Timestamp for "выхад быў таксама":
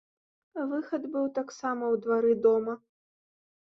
0.71-1.83